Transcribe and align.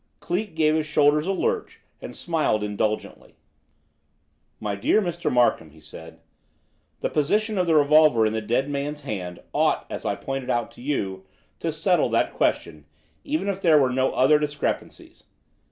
Cleek 0.19 0.55
gave 0.55 0.73
his 0.73 0.87
shoulders 0.87 1.27
a 1.27 1.31
lurch 1.31 1.79
and 2.01 2.15
smiled 2.15 2.63
indulgently. 2.63 3.35
"My 4.59 4.73
dear 4.73 4.99
Mr. 4.99 5.31
Narkom," 5.31 5.69
he 5.69 5.79
said, 5.79 6.21
"the 7.01 7.09
position 7.11 7.59
of 7.59 7.67
the 7.67 7.75
revolver 7.75 8.25
in 8.25 8.33
the 8.33 8.41
dead 8.41 8.67
man's 8.67 9.01
hand 9.01 9.43
ought, 9.53 9.85
as 9.91 10.03
I 10.03 10.15
pointed 10.15 10.49
out 10.49 10.71
to 10.71 10.81
you, 10.81 11.27
to 11.59 11.71
settle 11.71 12.09
that 12.09 12.33
question, 12.33 12.85
even 13.23 13.47
if 13.47 13.61
there 13.61 13.79
were 13.79 13.91
no 13.91 14.11
other 14.15 14.39
discrepancies. 14.39 15.25